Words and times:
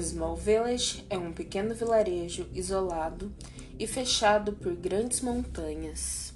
Small 0.00 0.36
Village 0.36 1.04
é 1.08 1.16
um 1.16 1.32
pequeno 1.32 1.74
vilarejo 1.74 2.46
isolado 2.52 3.32
e 3.78 3.86
fechado 3.86 4.52
por 4.52 4.74
grandes 4.74 5.20
montanhas. 5.20 6.32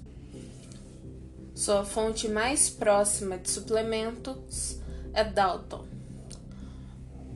Sua 1.55 1.85
fonte 1.85 2.29
mais 2.29 2.71
próxima 2.71 3.37
de 3.37 3.51
suplementos 3.51 4.81
é 5.13 5.23
Dalton, 5.23 5.85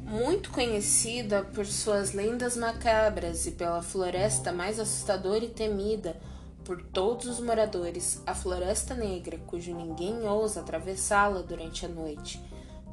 muito 0.07 0.51
conhecida 0.51 1.43
por 1.43 1.67
suas 1.67 2.13
lendas 2.13 2.57
macabras 2.57 3.47
e 3.47 3.51
pela 3.51 3.83
floresta 3.83 4.53
mais 4.53 4.81
assustadora 4.81 5.45
e 5.45 5.49
temida 5.49 6.17
por 6.65 6.83
todos 6.83 7.27
os 7.27 7.41
moradores, 7.41 8.23
a 8.27 8.35
Floresta 8.35 8.95
Negra, 8.95 9.39
cujo 9.47 9.75
ninguém 9.75 10.27
ousa 10.27 10.61
atravessá-la 10.61 11.43
durante 11.43 11.87
a 11.87 11.89
noite, 11.89 12.41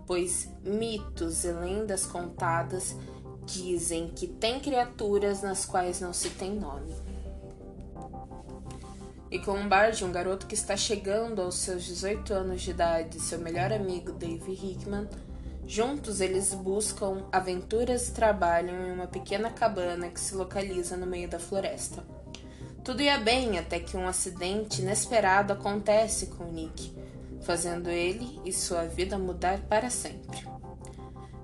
pois 0.05 0.49
mitos 0.63 1.43
e 1.43 1.51
lendas 1.51 2.05
contadas 2.05 2.95
dizem 3.45 4.09
que 4.09 4.27
tem 4.27 4.59
criaturas 4.59 5.41
nas 5.41 5.65
quais 5.65 5.99
não 5.99 6.13
se 6.13 6.29
tem 6.29 6.51
nome. 6.55 6.93
E 9.29 9.39
com 9.39 9.67
Bard, 9.67 10.05
um 10.05 10.11
garoto 10.11 10.45
que 10.45 10.53
está 10.53 10.77
chegando 10.77 11.41
aos 11.41 11.55
seus 11.55 11.83
18 11.83 12.33
anos 12.33 12.61
de 12.61 12.69
idade, 12.69 13.19
seu 13.19 13.39
melhor 13.39 13.73
amigo 13.73 14.11
Dave 14.11 14.51
Hickman, 14.51 15.09
juntos 15.65 16.21
eles 16.21 16.53
buscam 16.53 17.25
aventuras 17.31 18.09
e 18.09 18.11
trabalham 18.11 18.87
em 18.87 18.91
uma 18.91 19.07
pequena 19.07 19.49
cabana 19.49 20.09
que 20.09 20.19
se 20.19 20.35
localiza 20.35 20.95
no 20.95 21.07
meio 21.07 21.27
da 21.27 21.39
floresta. 21.39 22.05
Tudo 22.83 23.01
ia 23.01 23.17
bem 23.17 23.57
até 23.57 23.79
que 23.79 23.97
um 23.97 24.07
acidente 24.07 24.81
inesperado 24.81 25.53
acontece 25.53 26.27
com 26.27 26.43
Nick, 26.51 26.93
fazendo 27.41 27.89
ele 27.89 28.39
e 28.45 28.53
sua 28.53 28.83
vida 28.83 29.17
mudar 29.17 29.61
para 29.61 29.89
sempre. 29.89 30.52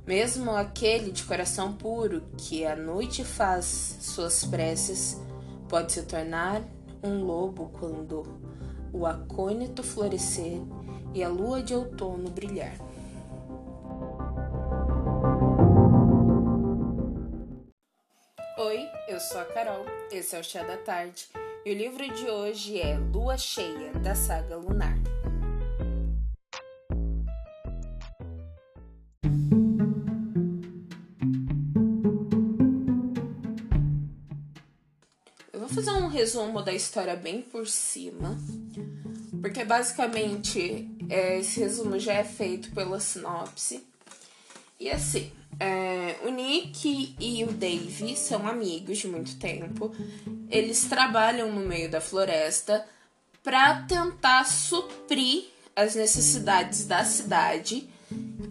Mesmo 0.10 0.50
aquele 0.56 1.12
de 1.12 1.24
coração 1.24 1.72
puro 1.72 2.24
que 2.36 2.66
à 2.66 2.76
noite 2.76 3.24
faz 3.24 4.00
suas 4.02 4.44
preces 4.44 5.22
pode 5.70 5.92
se 5.92 6.02
tornar 6.02 6.64
um 7.04 7.24
lobo 7.24 7.70
quando 7.80 8.24
o 8.92 9.06
acônito 9.06 9.84
florescer 9.84 10.60
e 11.14 11.24
a 11.24 11.30
lua 11.30 11.62
de 11.62 11.76
outono 11.76 12.28
brilhar. 12.28 12.74
Oi, 18.58 18.88
eu 19.10 19.20
sou 19.20 19.42
a 19.42 19.46
Carol, 19.46 19.86
esse 20.12 20.36
é 20.36 20.40
o 20.40 20.44
Chá 20.44 20.64
da 20.64 20.78
Tarde 20.78 21.28
e 21.64 21.72
o 21.72 21.76
livro 21.76 22.12
de 22.16 22.28
hoje 22.28 22.82
é 22.82 22.98
Lua 22.98 23.38
Cheia, 23.38 23.92
da 23.92 24.16
saga 24.16 24.56
Lunar. 24.56 24.98
Fazer 35.80 35.92
um 35.92 36.08
resumo 36.08 36.62
da 36.62 36.74
história 36.74 37.16
bem 37.16 37.42
por 37.42 37.66
cima, 37.66 38.38
porque 39.40 39.64
basicamente 39.64 40.90
é, 41.10 41.40
esse 41.40 41.62
resumo 41.62 41.98
já 41.98 42.14
é 42.16 42.24
feito 42.24 42.72
pela 42.72 43.00
sinopse. 43.00 43.88
E 44.78 44.90
assim, 44.90 45.32
é, 45.58 46.18
o 46.26 46.30
Nick 46.32 47.16
e 47.18 47.44
o 47.46 47.54
Dave 47.54 48.18
são 48.18 48.46
amigos 48.46 48.98
de 48.98 49.08
muito 49.08 49.38
tempo. 49.38 49.96
Eles 50.50 50.84
trabalham 50.84 51.50
no 51.50 51.62
meio 51.62 51.90
da 51.90 52.02
floresta 52.02 52.86
para 53.42 53.84
tentar 53.84 54.46
suprir 54.46 55.46
as 55.74 55.96
necessidades 55.96 56.86
da 56.86 57.06
cidade, 57.06 57.90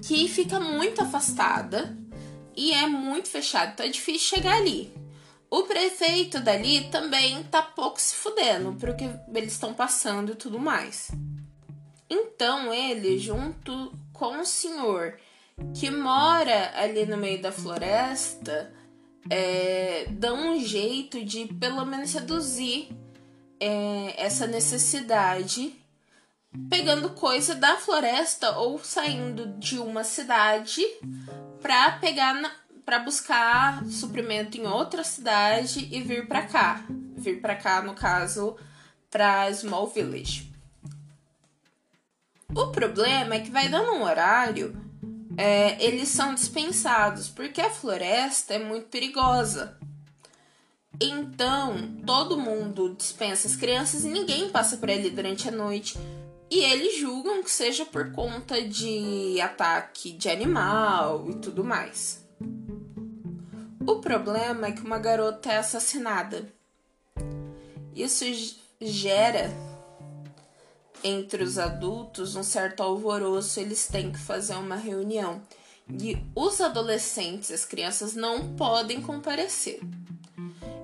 que 0.03 0.27
fica 0.29 0.59
muito 0.59 1.03
afastada 1.03 1.95
e 2.57 2.73
é 2.73 2.87
muito 2.87 3.29
fechada, 3.29 3.73
então 3.73 3.85
é 3.85 3.91
difícil 3.91 4.37
chegar 4.37 4.57
ali. 4.57 4.91
O 5.51 5.63
prefeito 5.63 6.41
dali 6.41 6.91
também 6.91 7.43
tá 7.45 7.63
pouco 7.63 8.01
se 8.01 8.15
fudendo 8.15 8.75
pro 8.75 8.95
que 8.95 9.09
eles 9.35 9.53
estão 9.53 9.73
passando 9.73 10.33
e 10.33 10.37
tudo 10.37 10.59
mais. 10.59 11.11
Então 12.11 12.73
ele, 12.73 13.19
junto 13.19 13.93
com 14.13 14.41
o 14.41 14.47
senhor 14.47 15.19
que 15.75 15.91
mora 15.91 16.73
ali 16.77 17.05
no 17.07 17.17
meio 17.17 17.41
da 17.43 17.51
floresta 17.51 18.73
é, 19.31 20.07
dão 20.11 20.53
um 20.53 20.61
jeito 20.61 21.25
de 21.25 21.47
pelo 21.55 21.85
menos 21.85 22.11
seduzir 22.11 22.89
é, 23.61 24.15
essa 24.17 24.47
necessidade 24.47 25.75
pegando 26.71 27.11
coisa 27.11 27.55
da 27.55 27.77
floresta 27.77 28.57
ou 28.59 28.79
saindo 28.79 29.47
de 29.59 29.79
uma 29.79 30.05
cidade 30.05 30.83
para 31.61 31.93
pegar 31.93 32.35
para 32.89 33.01
buscar 33.01 33.85
suprimento 33.85 34.57
em 34.57 34.67
outra 34.67 35.05
cidade 35.05 35.87
e 35.93 36.01
vir 36.01 36.27
para 36.27 36.47
cá 36.47 36.87
vir 37.19 37.39
para 37.39 37.55
cá 37.55 37.83
no 37.83 37.93
caso 37.93 38.57
para 39.11 39.53
Small 39.53 39.89
Village 39.89 40.51
o 42.55 42.69
problema 42.69 43.35
é 43.35 43.41
que 43.41 43.51
vai 43.51 43.69
dando 43.69 43.93
um 43.93 44.05
horário 44.05 44.75
é, 45.37 45.85
eles 45.85 46.09
são 46.09 46.35
dispensados 46.35 47.29
porque 47.29 47.61
a 47.61 47.71
floresta 47.71 48.55
é 48.55 48.59
muito 48.59 48.89
perigosa. 48.89 49.79
Então, 51.01 51.95
todo 52.05 52.37
mundo 52.37 52.97
dispensa 52.99 53.47
as 53.47 53.55
crianças 53.55 54.05
e 54.05 54.09
ninguém 54.09 54.51
passa 54.51 54.77
por 54.79 54.91
ali 54.91 55.11
durante 55.11 55.49
a 55.49 55.53
noite. 55.53 55.97
E 56.51 56.59
eles 56.59 56.99
julgam 56.99 57.45
que 57.45 57.53
seja 57.53 57.87
por 57.87 58.11
conta 58.11 58.61
de 58.61 59.41
ataque 59.41 60.11
de 60.11 60.29
animal 60.29 61.31
e 61.31 61.37
tudo 61.37 61.63
mais. 61.63 62.27
O 63.89 64.01
problema 64.01 64.67
é 64.67 64.73
que 64.73 64.83
uma 64.83 64.99
garota 64.99 65.51
é 65.51 65.57
assassinada. 65.57 66.47
Isso 67.97 68.23
gera 68.79 69.51
entre 71.03 71.43
os 71.43 71.59
adultos 71.59 72.37
um 72.37 72.43
certo 72.43 72.83
alvoroço, 72.83 73.59
eles 73.59 73.87
têm 73.87 74.13
que 74.13 74.19
fazer 74.19 74.57
uma 74.57 74.77
reunião. 74.77 75.41
E 75.89 76.19
os 76.35 76.61
adolescentes, 76.61 77.51
as 77.51 77.65
crianças, 77.65 78.15
não 78.15 78.55
podem 78.57 79.01
comparecer. 79.01 79.81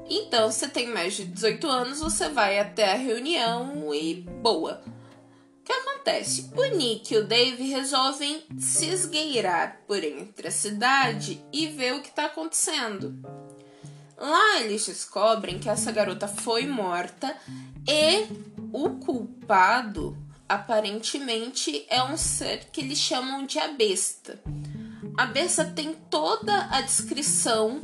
Então, 0.09 0.51
você 0.51 0.67
tem 0.67 0.87
mais 0.87 1.13
de 1.13 1.27
18 1.27 1.69
anos, 1.69 2.01
você 2.01 2.31
vai 2.31 2.59
até 2.59 2.91
a 2.91 2.97
reunião 2.97 3.95
e 3.95 4.15
boa. 4.15 4.83
Acontece? 6.05 6.51
O 6.55 6.65
Nick 6.77 7.15
e 7.15 7.17
o 7.17 7.27
Dave 7.27 7.65
resolvem 7.65 8.45
se 8.59 8.85
esgueirar 8.89 9.81
por 9.87 10.05
entre 10.05 10.49
a 10.49 10.51
cidade 10.51 11.43
e 11.51 11.67
ver 11.67 11.95
o 11.95 12.03
que 12.03 12.11
está 12.11 12.27
acontecendo. 12.27 13.19
Lá 14.19 14.61
eles 14.61 14.85
descobrem 14.85 15.59
que 15.59 15.69
essa 15.69 15.91
garota 15.91 16.29
foi 16.29 16.67
morta 16.67 17.35
e 17.89 18.27
o 18.71 18.91
culpado 18.91 20.15
aparentemente 20.47 21.87
é 21.89 22.03
um 22.05 22.19
ser 22.19 22.67
que 22.71 22.83
eles 22.83 22.99
chamam 22.99 23.47
de 23.47 23.59
a 23.59 23.69
besta. 23.69 24.39
A 25.17 25.25
besta 25.25 25.65
tem 25.65 25.95
toda 26.11 26.69
a 26.71 26.83
descrição 26.83 27.81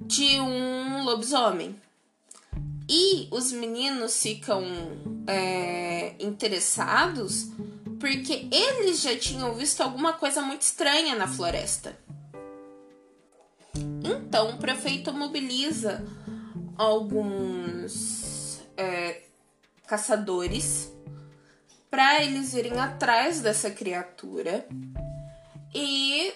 de 0.00 0.40
um 0.40 1.04
lobisomem. 1.04 1.80
E 2.88 3.28
os 3.30 3.52
meninos 3.52 4.22
ficam 4.22 4.64
é, 5.26 6.14
interessados 6.18 7.48
porque 8.00 8.48
eles 8.50 9.02
já 9.02 9.16
tinham 9.16 9.54
visto 9.54 9.82
alguma 9.82 10.14
coisa 10.14 10.40
muito 10.40 10.62
estranha 10.62 11.14
na 11.14 11.26
floresta. 11.26 11.98
Então 14.02 14.50
o 14.50 14.58
prefeito 14.58 15.12
mobiliza 15.12 16.04
alguns 16.76 18.60
é, 18.76 19.22
caçadores 19.86 20.92
para 21.90 22.22
eles 22.22 22.54
irem 22.54 22.78
atrás 22.78 23.40
dessa 23.40 23.70
criatura 23.70 24.66
e 25.74 26.32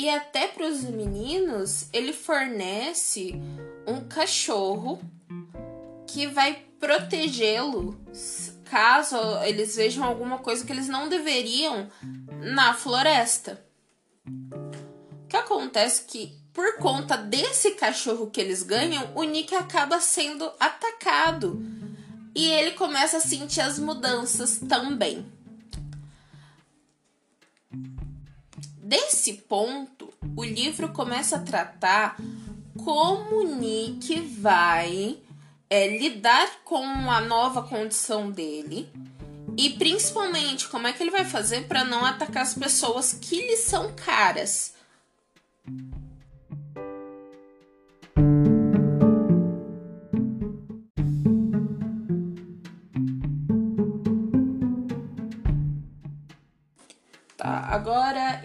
e 0.00 0.08
até 0.08 0.48
para 0.48 0.66
os 0.66 0.82
meninos 0.82 1.86
ele 1.92 2.14
fornece 2.14 3.34
um 3.86 4.00
cachorro 4.08 4.98
que 6.06 6.26
vai 6.26 6.64
protegê-lo 6.80 8.00
caso 8.64 9.18
eles 9.44 9.76
vejam 9.76 10.02
alguma 10.02 10.38
coisa 10.38 10.64
que 10.64 10.72
eles 10.72 10.88
não 10.88 11.06
deveriam 11.06 11.90
na 12.40 12.72
floresta. 12.72 13.62
O 14.26 15.26
que 15.28 15.36
acontece 15.36 16.06
que 16.06 16.34
por 16.54 16.78
conta 16.78 17.18
desse 17.18 17.72
cachorro 17.72 18.30
que 18.30 18.40
eles 18.40 18.62
ganham, 18.62 19.12
o 19.14 19.22
Nick 19.24 19.54
acaba 19.54 20.00
sendo 20.00 20.50
atacado. 20.58 21.62
E 22.34 22.46
ele 22.46 22.70
começa 22.70 23.18
a 23.18 23.20
sentir 23.20 23.60
as 23.60 23.78
mudanças 23.78 24.58
também. 24.66 25.26
Desse 28.90 29.34
ponto, 29.34 30.12
o 30.34 30.42
livro 30.42 30.88
começa 30.88 31.36
a 31.36 31.42
tratar 31.42 32.16
como 32.82 33.44
Nick 33.44 34.20
vai 34.20 35.16
é, 35.70 35.96
lidar 35.96 36.64
com 36.64 36.82
a 37.08 37.20
nova 37.20 37.62
condição 37.62 38.32
dele 38.32 38.90
e 39.56 39.70
principalmente 39.70 40.66
como 40.66 40.88
é 40.88 40.92
que 40.92 41.00
ele 41.00 41.12
vai 41.12 41.24
fazer 41.24 41.68
para 41.68 41.84
não 41.84 42.04
atacar 42.04 42.42
as 42.42 42.54
pessoas 42.54 43.12
que 43.12 43.36
lhe 43.36 43.58
são 43.58 43.94
caras 43.94 44.74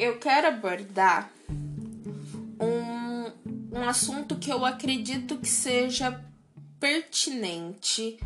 eu 0.05 0.19
quero 0.19 0.47
abordar 0.47 1.31
um, 2.59 3.77
um 3.77 3.89
assunto 3.89 4.35
que 4.35 4.51
eu 4.51 4.63
acredito 4.63 5.37
que 5.37 5.49
seja 5.49 6.23
pertinente, 6.79 8.19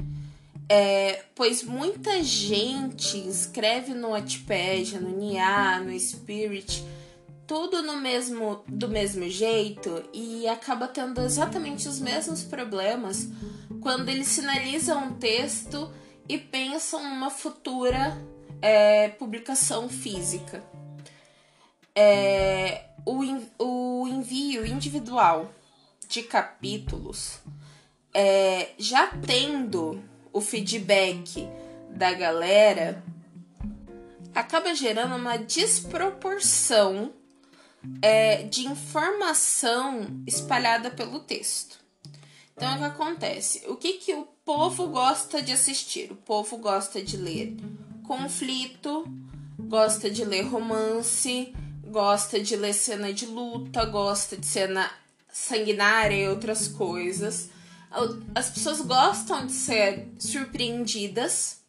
é, 0.67 1.23
pois 1.33 1.63
muita 1.63 2.21
gente 2.21 3.17
escreve 3.27 3.93
no 3.93 4.09
Wattpad, 4.09 4.99
no 4.99 5.17
Nia, 5.17 5.79
no 5.79 5.97
Spirit, 5.97 6.85
tudo 7.47 7.81
no 7.81 7.97
mesmo 7.97 8.61
do 8.67 8.87
mesmo 8.89 9.27
jeito 9.27 10.03
e 10.13 10.47
acaba 10.47 10.87
tendo 10.87 11.21
exatamente 11.21 11.87
os 11.87 11.99
mesmos 11.99 12.43
problemas 12.43 13.27
quando 13.81 14.09
eles 14.09 14.27
sinalizam 14.27 15.05
um 15.05 15.13
texto 15.13 15.91
e 16.27 16.37
pensam 16.37 17.01
numa 17.01 17.31
futura 17.31 18.15
é, 18.61 19.07
publicação 19.09 19.89
física. 19.89 20.63
É, 22.01 22.85
o, 23.05 23.21
o 23.61 24.07
envio 24.07 24.65
individual 24.65 25.51
de 26.07 26.23
capítulos, 26.23 27.39
é, 28.13 28.69
já 28.77 29.07
tendo 29.07 30.01
o 30.31 30.39
feedback 30.39 31.45
da 31.89 32.13
galera, 32.13 33.03
acaba 34.33 34.73
gerando 34.73 35.13
uma 35.17 35.35
desproporção 35.35 37.11
é, 38.01 38.43
de 38.43 38.65
informação 38.65 40.23
espalhada 40.25 40.89
pelo 40.89 41.19
texto. 41.19 41.79
Então, 42.55 42.75
o 42.75 42.77
que 42.77 42.83
acontece? 42.85 43.63
O 43.67 43.75
que, 43.75 43.95
que 43.95 44.13
o 44.13 44.23
povo 44.45 44.87
gosta 44.87 45.41
de 45.41 45.51
assistir? 45.51 46.13
O 46.13 46.15
povo 46.15 46.55
gosta 46.59 47.01
de 47.01 47.17
ler 47.17 47.57
conflito, 48.07 49.03
gosta 49.57 50.09
de 50.09 50.23
ler 50.23 50.43
romance, 50.43 51.53
gosta 51.89 52.39
de 52.39 52.55
ler 52.55 52.73
cena 52.73 53.11
de 53.11 53.25
luta, 53.25 53.85
gosta 53.85 54.37
de 54.37 54.45
cena 54.45 54.89
sanguinária 55.31 56.15
e 56.15 56.27
outras 56.27 56.67
coisas. 56.67 57.49
As 58.35 58.49
pessoas 58.49 58.81
gostam 58.81 59.45
de 59.45 59.53
ser 59.53 60.07
surpreendidas. 60.19 61.59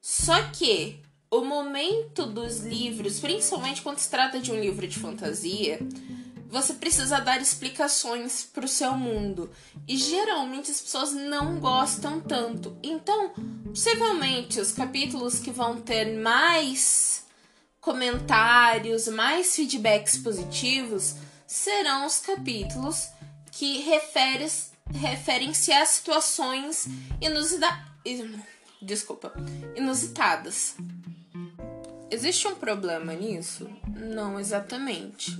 Só 0.00 0.42
que 0.50 1.00
o 1.30 1.44
momento 1.44 2.26
dos 2.26 2.60
livros, 2.60 3.20
principalmente 3.20 3.82
quando 3.82 3.98
se 3.98 4.10
trata 4.10 4.38
de 4.38 4.52
um 4.52 4.60
livro 4.60 4.86
de 4.86 4.98
fantasia, 4.98 5.78
você 6.50 6.74
precisa 6.74 7.18
dar 7.18 7.40
explicações 7.40 8.44
para 8.44 8.66
o 8.66 8.68
seu 8.68 8.92
mundo. 8.94 9.50
E 9.88 9.96
geralmente 9.96 10.70
as 10.70 10.82
pessoas 10.82 11.12
não 11.12 11.58
gostam 11.58 12.20
tanto. 12.20 12.76
Então, 12.82 13.32
possivelmente 13.64 14.60
os 14.60 14.72
capítulos 14.72 15.38
que 15.38 15.50
vão 15.50 15.80
ter 15.80 16.18
mais 16.18 17.21
comentários, 17.82 19.08
mais 19.08 19.54
feedbacks 19.54 20.16
positivos, 20.16 21.16
serão 21.46 22.06
os 22.06 22.20
capítulos 22.20 23.10
que 23.50 23.80
referem-se 23.80 25.72
a 25.72 25.84
situações 25.84 26.86
inusida... 27.20 27.68
Desculpa, 28.80 29.34
inusitadas. 29.76 30.76
Existe 32.10 32.48
um 32.48 32.54
problema 32.54 33.12
nisso? 33.12 33.68
Não 33.94 34.40
exatamente 34.40 35.38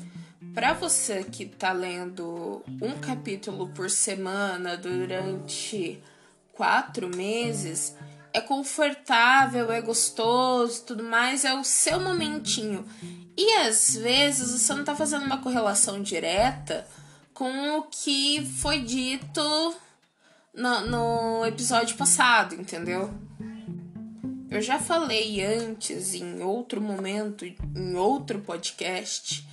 para 0.54 0.74
você 0.74 1.24
que 1.24 1.46
tá 1.46 1.72
lendo 1.72 2.62
um 2.80 2.98
capítulo 3.00 3.68
por 3.68 3.88
semana 3.88 4.76
durante 4.76 6.02
quatro 6.52 7.08
meses, 7.08 7.96
é 8.32 8.40
confortável, 8.40 9.70
é 9.70 9.81
gostoso, 9.81 10.84
tudo 10.84 11.05
mais, 11.05 11.44
é 11.44 11.55
o 11.55 11.64
seu 11.64 12.00
momentinho. 12.00 12.84
E 13.37 13.52
às 13.58 13.94
vezes 13.94 14.50
você 14.50 14.75
não 14.75 14.84
tá 14.84 14.94
fazendo 14.94 15.25
uma 15.25 15.38
correlação 15.38 16.02
direta 16.02 16.87
com 17.32 17.79
o 17.79 17.82
que 17.84 18.44
foi 18.61 18.81
dito 18.81 19.75
no, 20.55 20.81
no 20.87 21.46
episódio 21.46 21.96
passado, 21.96 22.55
entendeu? 22.55 23.12
Eu 24.50 24.61
já 24.61 24.78
falei 24.78 25.43
antes, 25.43 26.12
em 26.12 26.43
outro 26.43 26.81
momento, 26.81 27.44
em 27.44 27.94
outro 27.96 28.40
podcast, 28.40 29.49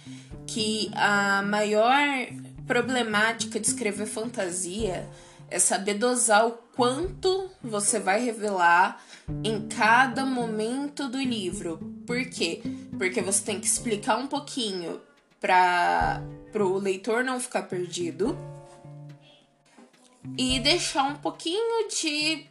que 0.46 0.92
a 0.94 1.42
maior 1.42 1.98
problemática 2.68 3.60
de 3.60 3.68
escrever 3.68 4.06
fantasia 4.06 5.10
é 5.52 5.60
saber 5.60 5.96
dosar 5.96 6.48
o 6.48 6.52
quanto 6.76 7.50
você 7.62 8.00
vai 8.00 8.24
revelar 8.24 9.02
em 9.44 9.68
cada 9.68 10.26
momento 10.26 11.08
do 11.08 11.18
livro. 11.18 11.78
Por 12.06 12.30
quê? 12.30 12.62
Porque 12.98 13.22
você 13.22 13.44
tem 13.44 13.60
que 13.60 13.68
explicar 13.68 14.18
um 14.18 14.28
pouquinho 14.28 15.02
para 15.40 16.22
o 16.56 16.78
leitor 16.78 17.24
não 17.24 17.40
ficar 17.40 17.64
perdido 17.64 18.38
e 20.38 20.60
deixar 20.60 21.04
um 21.04 21.16
pouquinho 21.16 21.88
de, 21.88 22.46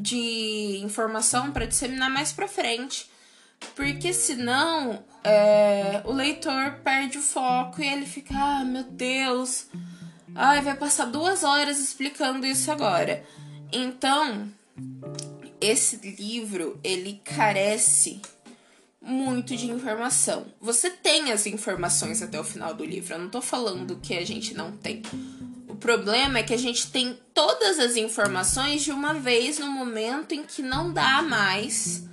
de 0.00 0.80
informação 0.82 1.50
para 1.50 1.66
disseminar 1.66 2.10
mais 2.10 2.32
para 2.32 2.46
frente 2.46 3.08
porque 3.74 4.12
senão 4.12 5.04
é, 5.22 6.02
o 6.04 6.12
leitor 6.12 6.80
perde 6.84 7.18
o 7.18 7.22
foco 7.22 7.82
e 7.82 7.86
ele 7.86 8.06
fica, 8.06 8.34
ah, 8.34 8.64
meu 8.64 8.84
Deus, 8.84 9.66
ai, 10.38 10.62
vai 10.62 10.76
passar 10.76 11.06
duas 11.06 11.42
horas 11.42 11.80
explicando 11.80 12.46
isso 12.46 12.70
agora. 12.70 13.24
Então, 13.72 14.48
esse 15.60 15.96
livro 15.96 16.78
ele 16.84 17.20
carece 17.24 18.22
muito 19.02 19.56
de 19.56 19.68
informação. 19.68 20.46
Você 20.60 20.90
tem 20.90 21.32
as 21.32 21.44
informações 21.46 22.22
até 22.22 22.38
o 22.38 22.44
final 22.44 22.72
do 22.72 22.84
livro. 22.84 23.14
Eu 23.14 23.18
não 23.18 23.28
tô 23.28 23.42
falando 23.42 23.96
que 23.96 24.16
a 24.16 24.24
gente 24.24 24.54
não 24.54 24.70
tem. 24.70 25.02
O 25.66 25.74
problema 25.74 26.38
é 26.38 26.42
que 26.44 26.54
a 26.54 26.58
gente 26.58 26.88
tem 26.92 27.18
todas 27.34 27.80
as 27.80 27.96
informações 27.96 28.82
de 28.84 28.92
uma 28.92 29.14
vez 29.14 29.58
no 29.58 29.66
momento 29.66 30.32
em 30.32 30.44
que 30.44 30.62
não 30.62 30.92
dá 30.92 31.20
mais 31.20 32.04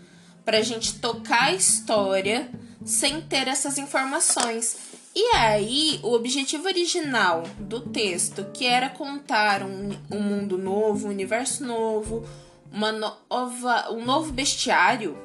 para 0.44 0.58
a 0.58 0.64
gente 0.64 1.00
tocar 1.00 1.44
a 1.44 1.54
história 1.54 2.50
sem 2.84 3.22
ter 3.22 3.48
essas 3.48 3.78
informações. 3.78 4.95
E 5.16 5.34
aí, 5.34 5.98
o 6.04 6.12
objetivo 6.12 6.68
original 6.68 7.44
do 7.58 7.80
texto, 7.80 8.46
que 8.54 8.66
era 8.66 8.90
contar 8.90 9.64
um, 9.64 9.92
um 10.12 10.20
mundo 10.20 10.58
novo, 10.58 11.08
um 11.08 11.10
universo 11.10 11.64
novo, 11.64 12.28
uma 12.70 12.92
nova, 12.92 13.94
um 13.94 14.04
novo 14.04 14.34
bestiário, 14.34 15.18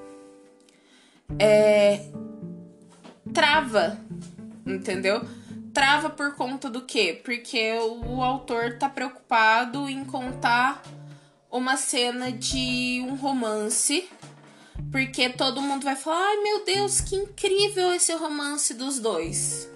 é, 1.40 2.08
trava, 3.34 3.98
entendeu? 4.64 5.22
Trava 5.74 6.08
por 6.08 6.36
conta 6.36 6.70
do 6.70 6.82
quê? 6.82 7.20
Porque 7.24 7.76
o 8.04 8.22
autor 8.22 8.78
tá 8.78 8.88
preocupado 8.88 9.88
em 9.88 10.04
contar 10.04 10.82
uma 11.50 11.76
cena 11.76 12.30
de 12.30 13.04
um 13.04 13.16
romance 13.16 14.08
porque 14.90 15.28
todo 15.28 15.62
mundo 15.62 15.84
vai 15.84 15.96
falar: 15.96 16.18
ai 16.18 16.36
meu 16.42 16.64
Deus, 16.64 17.00
que 17.00 17.16
incrível 17.16 17.92
esse 17.92 18.12
romance 18.14 18.74
dos 18.74 18.98
dois. 18.98 19.68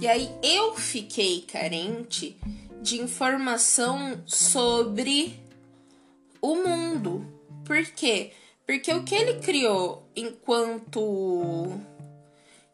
E 0.00 0.08
aí 0.08 0.30
eu 0.42 0.74
fiquei 0.76 1.42
carente 1.42 2.36
de 2.82 3.00
informação 3.00 4.22
sobre 4.26 5.38
o 6.40 6.56
mundo. 6.56 7.26
Por 7.64 7.84
quê? 7.86 8.32
Porque 8.66 8.92
o 8.92 9.02
que 9.02 9.14
ele 9.14 9.40
criou 9.40 10.08
enquanto 10.16 11.78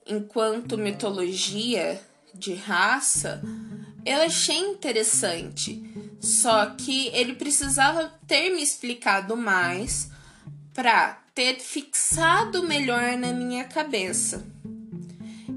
enquanto 0.06 0.78
mitologia 0.78 2.00
de 2.32 2.54
raça, 2.54 3.42
eu 4.04 4.22
achei 4.22 4.58
interessante. 4.58 5.82
Só 6.20 6.66
que 6.66 7.08
ele 7.08 7.34
precisava 7.34 8.12
ter 8.26 8.50
me 8.50 8.62
explicado 8.62 9.36
mais 9.36 10.10
para 10.76 11.22
ter 11.34 11.58
fixado 11.58 12.62
melhor 12.62 13.16
na 13.16 13.32
minha 13.32 13.64
cabeça. 13.64 14.44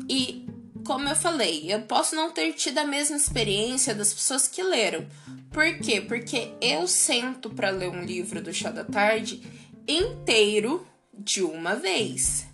E, 0.09 0.47
como 0.85 1.09
eu 1.09 1.15
falei, 1.15 1.65
eu 1.67 1.81
posso 1.81 2.15
não 2.15 2.31
ter 2.31 2.53
tido 2.53 2.77
a 2.77 2.85
mesma 2.85 3.17
experiência 3.17 3.93
das 3.93 4.13
pessoas 4.13 4.47
que 4.47 4.63
leram. 4.63 5.05
Por 5.51 5.77
quê? 5.79 5.99
Porque 5.99 6.53
eu 6.61 6.87
sento 6.87 7.49
para 7.49 7.69
ler 7.69 7.89
um 7.89 8.01
livro 8.01 8.41
do 8.41 8.53
Chá 8.53 8.71
da 8.71 8.85
Tarde 8.85 9.43
inteiro 9.85 10.87
de 11.13 11.43
uma 11.43 11.75
vez. 11.75 12.45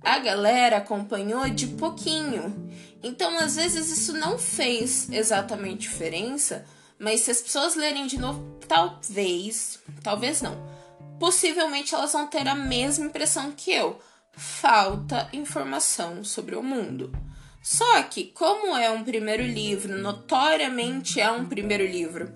A 0.00 0.20
galera 0.20 0.76
acompanhou 0.76 1.48
de 1.50 1.66
pouquinho. 1.66 2.70
Então, 3.02 3.36
às 3.38 3.56
vezes, 3.56 3.90
isso 3.90 4.12
não 4.12 4.38
fez 4.38 5.10
exatamente 5.10 5.88
diferença, 5.88 6.64
mas 6.96 7.22
se 7.22 7.32
as 7.32 7.40
pessoas 7.40 7.74
lerem 7.74 8.06
de 8.06 8.20
novo, 8.20 8.56
talvez, 8.68 9.80
talvez 10.00 10.40
não 10.40 10.73
possivelmente 11.18 11.94
elas 11.94 12.12
vão 12.12 12.26
ter 12.26 12.46
a 12.48 12.54
mesma 12.54 13.06
impressão 13.06 13.52
que 13.52 13.72
eu. 13.72 14.00
Falta 14.32 15.28
informação 15.32 16.24
sobre 16.24 16.56
o 16.56 16.62
mundo. 16.62 17.12
Só 17.62 18.02
que, 18.02 18.24
como 18.26 18.76
é 18.76 18.90
um 18.90 19.04
primeiro 19.04 19.42
livro, 19.42 19.96
notoriamente 19.96 21.20
é 21.20 21.30
um 21.30 21.46
primeiro 21.46 21.86
livro, 21.86 22.30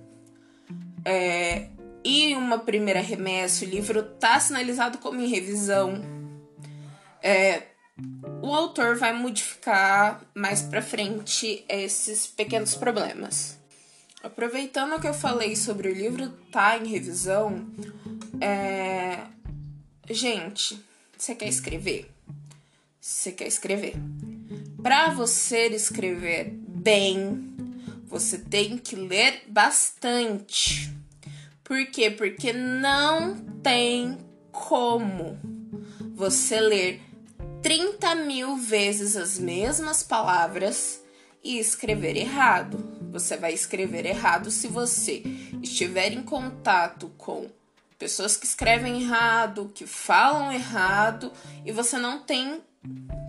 é, 1.05 1.69
e 2.05 2.35
uma 2.35 2.59
primeira 2.59 3.01
remessa, 3.01 3.65
o 3.65 3.69
livro 3.69 4.03
tá 4.03 4.39
sinalizado 4.41 4.99
como 4.99 5.21
em 5.21 5.29
revisão, 5.29 6.01
é, 7.23 7.65
o 8.41 8.55
autor 8.55 8.97
vai 8.97 9.13
modificar 9.13 10.23
mais 10.35 10.63
para 10.63 10.81
frente 10.81 11.65
esses 11.69 12.27
pequenos 12.27 12.75
problemas. 12.75 13.59
Aproveitando 14.23 15.01
que 15.01 15.07
eu 15.07 15.15
falei 15.15 15.55
sobre 15.55 15.89
o 15.89 15.95
livro 15.95 16.31
tá 16.51 16.79
em 16.79 16.89
revisão, 16.89 17.67
é... 18.41 19.25
gente, 20.11 20.81
você 21.17 21.35
quer 21.35 21.49
escrever? 21.49 22.11
Você 23.01 23.33
quer 23.33 23.47
escrever? 23.47 23.95
Para 24.83 25.13
você 25.15 25.69
escrever 25.69 26.51
bem, 26.51 27.55
você 28.07 28.39
tem 28.39 28.79
que 28.79 28.95
ler 28.95 29.43
bastante. 29.49 30.93
Por 31.65 31.87
quê? 31.87 32.11
Porque 32.11 32.53
não 32.53 33.37
tem 33.63 34.19
como 34.51 35.39
você 36.15 36.61
ler 36.61 37.01
30 37.63 38.15
mil 38.15 38.57
vezes 38.57 39.17
as 39.17 39.39
mesmas 39.39 40.03
palavras 40.03 41.03
e 41.43 41.59
escrever 41.59 42.17
errado. 42.17 42.99
Você 43.13 43.37
vai 43.37 43.53
escrever 43.53 44.07
errado 44.07 44.51
se 44.51 44.69
você 44.69 45.23
estiver 45.63 46.13
em 46.13 46.23
contato 46.23 47.11
com 47.17 47.51
pessoas 47.99 48.37
que 48.37 48.47
escrevem 48.47 49.03
errado, 49.03 49.73
que 49.75 49.87
falam 49.87 50.53
errado 50.53 51.33
e 51.65 51.73
você 51.73 51.99
não 51.99 52.21
tem 52.21 52.63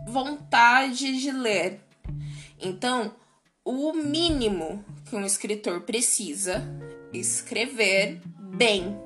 vontade 0.08 1.20
de 1.20 1.32
ler. 1.32 1.82
Então, 2.60 3.14
o 3.66 3.94
mínimo 3.94 4.86
que 5.06 5.16
um 5.16 5.26
escritor 5.26 5.82
precisa 5.82 6.64
escrever 7.12 8.22
bem. 8.38 8.98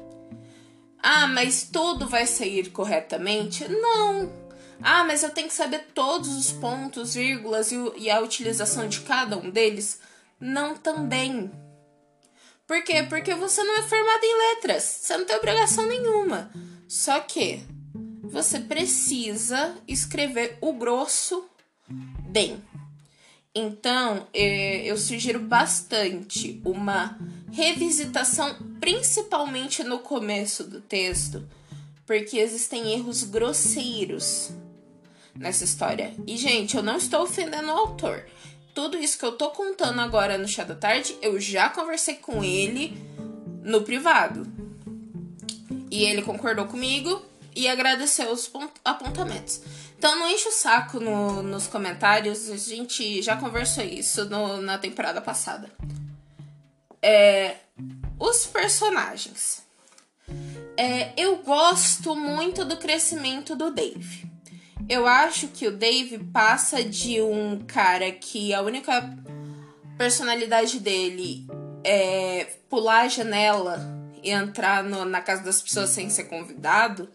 Ah, 1.02 1.28
mas 1.28 1.64
tudo 1.72 2.08
vai 2.08 2.26
sair 2.26 2.70
corretamente? 2.72 3.68
Não. 3.68 4.32
Ah, 4.82 5.04
mas 5.04 5.24
eu 5.24 5.30
tenho 5.30 5.48
que 5.48 5.54
saber 5.54 5.88
todos 5.94 6.36
os 6.36 6.52
pontos, 6.52 7.14
vírgulas 7.14 7.72
e 7.72 8.10
a 8.10 8.20
utilização 8.20 8.88
de 8.88 9.02
cada 9.02 9.38
um 9.38 9.50
deles? 9.50 10.00
Não 10.40 10.76
também. 10.76 11.52
Por 12.74 12.84
quê? 12.84 13.04
Porque 13.04 13.36
você 13.36 13.64
não 13.64 13.78
é 13.78 13.84
formado 13.84 14.24
em 14.24 14.56
letras. 14.56 14.82
Você 14.84 15.16
não 15.16 15.26
tem 15.26 15.36
obrigação 15.36 15.86
nenhuma. 15.86 16.52
Só 16.88 17.20
que 17.20 17.62
você 18.24 18.60
precisa 18.60 19.78
escrever 19.88 20.58
o 20.60 20.74
grosso 20.74 21.46
bem. 21.88 22.60
Então, 23.54 24.28
é, 24.34 24.90
eu 24.90 24.98
sugiro 24.98 25.38
bastante 25.40 26.60
uma 26.66 27.16
revisitação, 27.52 28.58
principalmente 28.80 29.84
no 29.84 30.00
começo 30.00 30.64
do 30.64 30.82
texto, 30.82 31.48
porque 32.08 32.40
existem 32.40 32.92
erros 32.92 33.22
grosseiros 33.22 34.50
nessa 35.36 35.64
história. 35.64 36.12
E, 36.26 36.36
gente, 36.38 36.76
eu 36.76 36.82
não 36.82 36.98
estou 36.98 37.22
ofendendo 37.22 37.68
o 37.68 37.78
autor. 37.78 38.26
Tudo 38.74 38.98
isso 38.98 39.18
que 39.18 39.26
eu 39.26 39.34
tô 39.34 39.52
contando 39.52 40.02
agora 40.02 40.38
no 40.38 40.48
chá 40.48 40.64
da 40.64 40.76
tarde, 40.76 41.16
eu 41.22 41.40
já 41.40 41.70
conversei 41.70 42.16
com 42.16 42.44
ele 42.44 42.98
no 43.64 43.84
privado. 43.84 44.52
E 45.92 46.04
ele 46.04 46.24
concordou 46.24 46.66
comigo 46.66 47.24
e 47.56 47.68
agradeceu 47.68 48.32
os 48.32 48.52
apontamentos. 48.84 49.62
Então 49.98 50.18
não 50.18 50.30
enche 50.30 50.50
o 50.50 50.52
saco 50.52 51.00
no, 51.00 51.44
nos 51.44 51.68
comentários, 51.68 52.50
a 52.50 52.58
gente 52.58 53.22
já 53.22 53.38
conversou 53.38 53.84
isso 53.84 54.26
no, 54.26 54.62
na 54.62 54.78
temporada 54.78 55.22
passada. 55.22 55.70
É, 57.02 57.58
os 58.20 58.46
personagens. 58.46 59.62
É, 60.76 61.14
eu 61.16 61.38
gosto 61.38 62.16
muito 62.16 62.66
do 62.66 62.78
crescimento 62.78 63.56
do 63.56 63.70
Dave. 63.72 64.33
Eu 64.90 65.08
acho 65.08 65.48
que 65.48 65.68
o 65.68 65.76
Dave 65.76 66.18
passa 66.18 66.84
de 66.84 67.22
um 67.22 67.64
cara 67.66 68.12
que 68.12 68.54
a 68.54 68.62
única 68.62 69.18
personalidade 69.98 70.80
dele 70.80 71.48
é 71.84 72.46
pular 72.70 73.04
a 73.04 73.08
janela 73.08 73.80
e 74.22 74.30
entrar 74.30 74.84
no, 74.84 75.06
na 75.06 75.22
casa 75.22 75.44
das 75.44 75.62
pessoas 75.62 75.90
sem 75.90 76.10
ser 76.10 76.26
convidado 76.26 77.10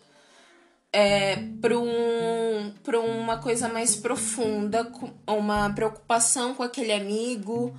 é, 0.92 1.36
para 1.60 1.78
um, 1.78 2.74
uma 3.22 3.38
coisa 3.38 3.68
mais 3.68 3.96
profunda, 3.96 4.90
uma 5.26 5.70
preocupação 5.70 6.54
com 6.54 6.62
aquele 6.62 6.92
amigo, 6.92 7.76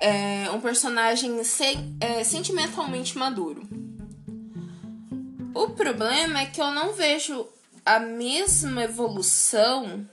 é, 0.00 0.50
um 0.50 0.60
personagem 0.60 1.40
é, 2.00 2.24
sentimentalmente 2.24 3.16
maduro. 3.16 3.62
O 5.54 5.70
problema 5.70 6.40
é 6.40 6.46
que 6.46 6.60
eu 6.60 6.70
não 6.70 6.92
vejo 6.92 7.46
a 7.88 7.98
mesma 7.98 8.84
evolução 8.84 10.06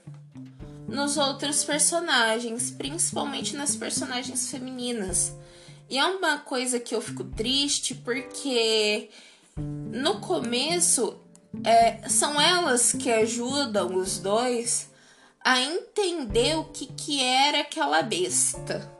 nos 0.88 1.18
outros 1.18 1.62
personagens, 1.62 2.70
principalmente 2.70 3.54
nas 3.54 3.76
personagens 3.76 4.50
femininas. 4.50 5.34
E 5.86 5.98
é 5.98 6.06
uma 6.06 6.38
coisa 6.38 6.80
que 6.80 6.94
eu 6.94 7.02
fico 7.02 7.22
triste 7.24 7.94
porque 7.94 9.10
no 9.58 10.22
começo 10.22 11.20
é, 11.62 12.08
são 12.08 12.40
elas 12.40 12.92
que 12.92 13.10
ajudam 13.10 13.94
os 13.94 14.20
dois 14.20 14.88
a 15.38 15.60
entender 15.60 16.56
o 16.56 16.64
que, 16.64 16.86
que 16.86 17.22
era 17.22 17.60
aquela 17.60 18.00
besta. 18.00 18.90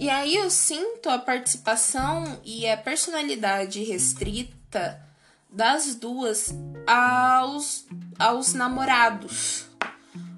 E 0.00 0.08
aí 0.08 0.36
eu 0.36 0.48
sinto 0.48 1.10
a 1.10 1.18
participação 1.18 2.40
e 2.42 2.66
a 2.66 2.78
personalidade 2.78 3.84
restrita 3.84 5.11
das 5.52 5.94
duas 5.94 6.52
aos, 6.86 7.86
aos 8.18 8.54
namorados, 8.54 9.66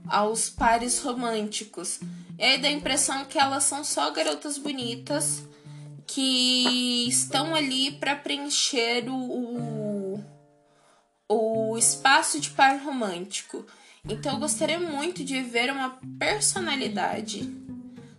aos 0.09 0.50
pares 0.50 0.99
românticos. 1.00 2.00
E 2.38 2.42
aí 2.42 2.59
dá 2.61 2.68
a 2.68 2.73
impressão 2.73 3.25
que 3.25 3.38
elas 3.38 3.64
são 3.64 3.85
só 3.85 4.11
garotas 4.11 4.59
bonitas 4.59 5.44
que 6.06 7.06
estão 7.09 7.54
ali 7.54 7.92
para 7.92 8.16
preencher 8.16 9.09
o, 9.09 10.18
o, 10.18 10.25
o 11.28 11.78
espaço 11.78 12.40
de 12.40 12.50
par 12.50 12.78
romântico. 12.83 13.64
Então 14.06 14.33
eu 14.33 14.38
gostaria 14.38 14.78
muito 14.78 15.25
de 15.25 15.40
ver 15.40 15.73
uma 15.73 15.99
personalidade 16.18 17.50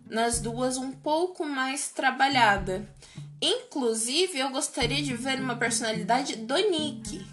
nas 0.09 0.39
duas 0.39 0.77
um 0.77 0.91
pouco 0.91 1.45
mais 1.45 1.89
trabalhada. 1.89 2.87
Inclusive, 3.45 4.39
eu 4.39 4.49
gostaria 4.49 5.03
de 5.03 5.13
ver 5.15 5.39
uma 5.39 5.55
personalidade 5.55 6.35
do 6.35 6.55
Nick 6.55 7.23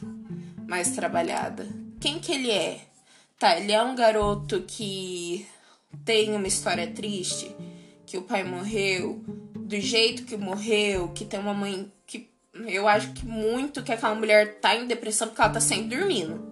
mais 0.69 0.91
trabalhada. 0.91 1.67
Quem 1.99 2.19
que 2.19 2.33
ele 2.33 2.51
é? 2.51 2.81
Tá, 3.39 3.59
ele 3.59 3.73
é 3.73 3.83
um 3.83 3.95
garoto 3.95 4.63
que 4.67 5.47
tem 6.05 6.35
uma 6.35 6.47
história 6.47 6.87
triste, 6.87 7.57
que 8.05 8.19
o 8.19 8.23
pai 8.23 8.45
morreu, 8.45 9.25
do 9.57 9.81
jeito 9.81 10.25
que 10.25 10.37
morreu, 10.37 11.09
que 11.09 11.25
tem 11.25 11.41
uma 11.41 11.55
mãe 11.55 11.91
que 12.07 12.29
eu 12.67 12.87
acho 12.87 13.15
que 13.15 13.25
muito 13.25 13.83
que 13.83 13.91
aquela 13.91 14.15
mulher 14.15 14.61
tá 14.61 14.77
em 14.77 14.87
depressão 14.87 15.29
porque 15.29 15.41
ela 15.41 15.51
tá 15.51 15.61
sempre 15.61 15.97
dormindo. 15.97 16.47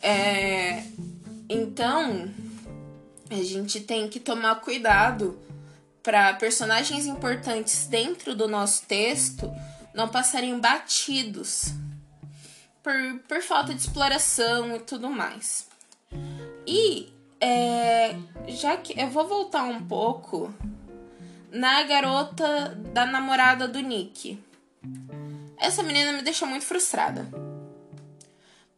É, 0.00 0.84
então, 1.48 2.30
a 3.28 3.42
gente 3.42 3.80
tem 3.80 4.08
que 4.08 4.20
tomar 4.20 4.60
cuidado 4.60 5.36
para 6.06 6.32
personagens 6.34 7.04
importantes 7.04 7.88
dentro 7.88 8.32
do 8.32 8.46
nosso 8.46 8.86
texto 8.86 9.52
não 9.92 10.08
passarem 10.08 10.56
batidos 10.60 11.72
por, 12.80 12.94
por 13.26 13.42
falta 13.42 13.74
de 13.74 13.80
exploração 13.80 14.76
e 14.76 14.78
tudo 14.78 15.10
mais. 15.10 15.66
E 16.64 17.12
é, 17.40 18.14
já 18.46 18.76
que 18.76 18.94
eu 18.96 19.10
vou 19.10 19.26
voltar 19.26 19.64
um 19.64 19.84
pouco 19.84 20.54
na 21.50 21.82
garota 21.82 22.68
da 22.94 23.04
namorada 23.04 23.66
do 23.66 23.80
Nick. 23.80 24.38
Essa 25.58 25.82
menina 25.82 26.12
me 26.12 26.22
deixa 26.22 26.46
muito 26.46 26.64
frustrada. 26.64 27.26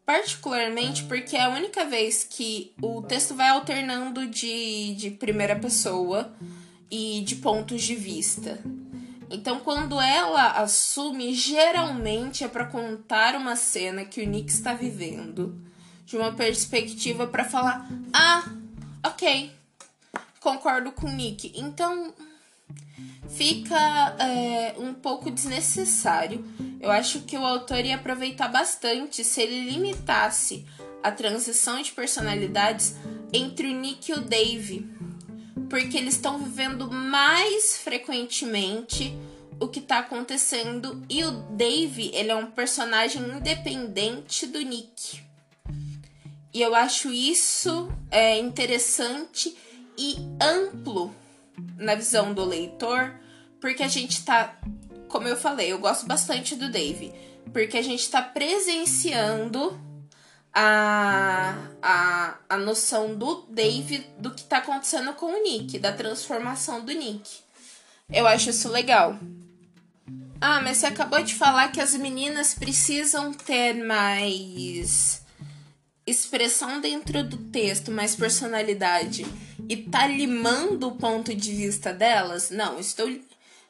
Particularmente 0.07 1.05
porque 1.05 1.37
é 1.37 1.45
a 1.45 1.51
única 1.51 1.85
vez 1.85 2.25
que 2.25 2.73
o 2.81 3.03
texto 3.03 3.35
vai 3.35 3.51
alternando 3.51 4.27
de, 4.27 4.95
de 4.95 5.11
primeira 5.11 5.57
pessoa 5.57 6.35
e 6.91 7.21
de 7.23 7.37
pontos 7.37 7.83
de 7.83 7.95
vista. 7.95 8.59
Então, 9.31 9.61
quando 9.61 10.01
ela 10.01 10.53
assume, 10.53 11.35
geralmente 11.35 12.45
é 12.45 12.49
para 12.49 12.65
contar 12.65 13.35
uma 13.35 13.57
cena 13.57 14.05
que 14.05 14.23
o 14.23 14.27
Nick 14.27 14.51
está 14.51 14.73
vivendo 14.73 15.61
de 16.07 16.17
uma 16.17 16.33
perspectiva 16.33 17.27
para 17.27 17.45
falar: 17.45 17.89
"Ah, 18.13 18.45
OK. 19.07 19.53
Concordo 20.41 20.93
com 20.93 21.07
o 21.07 21.13
Nick". 21.13 21.53
Então, 21.55 22.15
fica 23.29 24.17
é, 24.19 24.75
um 24.79 24.95
pouco 24.95 25.31
desnecessário. 25.31 26.45
Eu 26.81 26.91
acho 26.91 27.21
que 27.21 27.37
o 27.37 27.45
autor 27.45 27.85
ia 27.85 27.97
aproveitar 27.97 28.49
bastante 28.49 29.23
se 29.23 29.43
ele 29.43 29.71
limitasse 29.71 30.65
a 31.03 31.11
transição 31.11 31.81
de 31.83 31.93
personalidades 31.93 32.97
entre 33.33 33.69
o 33.69 33.75
Nick 33.75 34.11
e 34.11 34.15
o 34.15 34.21
Dave, 34.21 34.89
porque 35.69 35.97
eles 35.97 36.15
estão 36.15 36.39
vivendo 36.39 36.91
mais 36.91 37.79
frequentemente 37.79 39.17
o 39.61 39.69
que 39.69 39.81
tá 39.81 39.99
acontecendo 39.99 41.03
e 41.09 41.25
o 41.25 41.31
Dave, 41.31 42.11
ele 42.15 42.31
é 42.31 42.35
um 42.35 42.51
personagem 42.51 43.23
independente 43.23 44.47
do 44.47 44.61
Nick. 44.61 45.21
E 46.55 46.63
eu 46.63 46.75
acho 46.75 47.11
isso 47.11 47.91
é, 48.11 48.39
interessante 48.39 49.57
e 49.97 50.17
amplo 50.41 51.15
na 51.77 51.95
visão 51.95 52.33
do 52.33 52.45
leitor, 52.45 53.15
porque 53.61 53.83
a 53.83 53.89
gente 53.89 54.25
tá, 54.25 54.57
como 55.09 55.27
eu 55.27 55.37
falei, 55.37 55.73
eu 55.73 55.79
gosto 55.79 56.07
bastante 56.07 56.55
do 56.55 56.71
Dave, 56.71 57.13
porque 57.53 57.77
a 57.77 57.83
gente 57.83 58.09
tá 58.09 58.23
presenciando 58.23 59.79
a, 60.53 61.55
a, 61.83 62.35
a 62.49 62.57
noção 62.57 63.15
do 63.15 63.43
Dave 63.49 64.07
do 64.19 64.31
que 64.33 64.45
tá 64.45 64.59
acontecendo 64.59 65.13
com 65.15 65.27
o 65.27 65.43
Nick, 65.43 65.79
da 65.79 65.93
transformação 65.93 66.85
do 66.85 66.93
Nick. 66.93 67.41
Eu 68.11 68.27
acho 68.27 68.51
isso 68.51 68.69
legal. 68.69 69.19
Ah, 70.41 70.61
mas 70.63 70.79
você 70.79 70.87
acabou 70.87 71.23
de 71.23 71.35
falar 71.35 71.73
que 71.73 71.81
as 71.81 71.95
meninas 71.95 72.55
precisam 72.55 73.33
ter 73.33 73.75
mais 73.75 75.23
expressão 76.07 76.81
dentro 76.81 77.23
do 77.23 77.37
texto, 77.37 77.91
mais 77.91 78.17
personalidade 78.17 79.27
e 79.69 79.77
tá 79.77 80.07
limando 80.07 80.89
o 80.89 80.97
ponto 80.97 81.35
de 81.35 81.53
vista 81.53 81.93
delas? 81.93 82.51
Não, 82.51 82.79
estou 82.79 83.09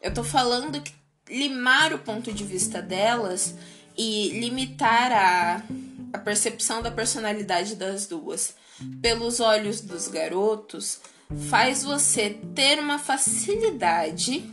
eu 0.00 0.14
tô 0.14 0.22
falando 0.22 0.80
que 0.80 0.92
limar 1.28 1.92
o 1.92 1.98
ponto 1.98 2.32
de 2.32 2.44
vista 2.44 2.80
delas 2.80 3.54
e 3.96 4.30
limitar 4.38 5.12
a, 5.12 5.62
a 6.12 6.18
percepção 6.18 6.82
da 6.82 6.90
personalidade 6.90 7.74
das 7.76 8.06
duas 8.06 8.54
pelos 9.00 9.40
olhos 9.40 9.80
dos 9.80 10.08
garotos 10.08 11.00
faz 11.48 11.82
você 11.82 12.30
ter 12.54 12.78
uma 12.78 12.98
facilidade 12.98 14.48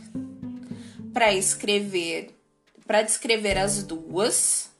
para 1.12 1.32
escrever, 1.32 2.38
para 2.86 3.02
descrever 3.02 3.56
as 3.56 3.82
duas, 3.82 4.70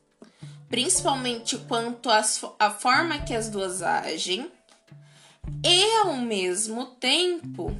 principalmente 0.68 1.56
quanto 1.58 2.10
à 2.10 2.70
forma 2.70 3.20
que 3.20 3.34
as 3.34 3.48
duas 3.48 3.82
agem, 3.82 4.50
e 5.64 5.84
ao 6.00 6.16
mesmo 6.16 6.86
tempo 6.86 7.74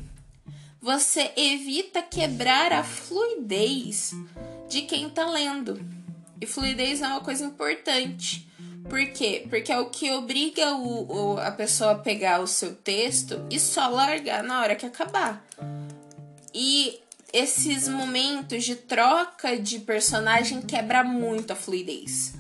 você 0.81 1.33
evita 1.37 2.01
quebrar 2.01 2.73
a 2.73 2.85
fluidez 2.85 4.13
de 4.69 4.83
quem 4.83 5.11
tá 5.11 5.29
lendo. 5.29 5.79
E 6.41 6.47
fluidez 6.47 7.03
é 7.03 7.09
uma 7.09 7.21
coisa 7.21 7.45
importante. 7.45 8.49
Por 8.89 9.05
quê? 9.13 9.47
Porque 9.49 9.73
é 9.73 9.79
o 9.79 9.91
que 9.91 10.11
obriga 10.13 10.75
o, 10.77 11.35
o, 11.35 11.39
a 11.39 11.51
pessoa 11.51 11.93
a 11.93 11.99
pegar 11.99 12.41
o 12.41 12.47
seu 12.47 12.75
texto 12.75 13.45
e 13.51 13.59
só 13.59 13.89
largar 13.89 14.45
na 14.45 14.61
hora 14.61 14.77
que 14.77 14.87
acabar. 14.87 15.45
E 16.55 17.01
esses 17.33 17.89
momentos 17.89 18.65
de 18.65 18.77
troca 18.77 19.59
de 19.59 19.81
personagem 19.81 20.63
quebra 20.63 21.03
muito 21.03 21.53
a 21.53 21.57
fluidez. 21.57 22.35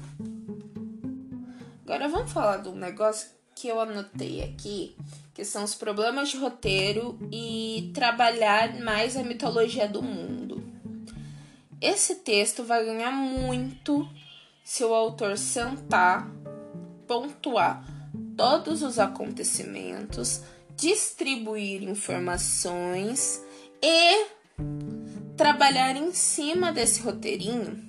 Agora 1.84 2.08
vamos 2.08 2.32
falar 2.32 2.58
de 2.58 2.68
um 2.68 2.76
negócio 2.76 3.28
que 3.54 3.68
eu 3.68 3.80
anotei 3.80 4.42
aqui, 4.42 4.96
que 5.34 5.44
são 5.44 5.64
os 5.64 5.74
problemas 5.74 6.30
de 6.30 6.36
roteiro 6.36 7.18
e 7.32 7.90
trabalhar 7.92 8.78
mais 8.80 9.16
a 9.16 9.22
mitologia 9.22 9.88
do 9.88 10.02
mundo. 10.02 10.62
Esse 11.80 12.16
texto 12.16 12.64
vai 12.64 12.84
ganhar 12.84 13.10
muito 13.10 14.08
se 14.66 14.82
o 14.84 14.92
autor 14.92 15.38
sentar, 15.38 16.28
pontuar 17.06 17.86
todos 18.36 18.82
os 18.82 18.98
acontecimentos, 18.98 20.40
distribuir 20.74 21.84
informações 21.84 23.40
e 23.80 24.26
trabalhar 25.36 25.94
em 25.94 26.12
cima 26.12 26.72
desse 26.72 27.00
roteirinho. 27.00 27.80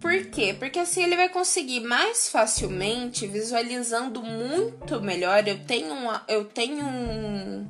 Por 0.00 0.30
quê? 0.30 0.56
Porque 0.58 0.78
assim 0.78 1.02
ele 1.02 1.14
vai 1.14 1.28
conseguir 1.28 1.80
mais 1.80 2.30
facilmente, 2.30 3.26
visualizando 3.26 4.22
muito 4.22 4.98
melhor. 5.02 5.46
Eu 5.46 5.62
tenho, 5.66 5.92
uma, 5.92 6.24
eu 6.26 6.46
tenho 6.46 6.86
um, 6.86 7.68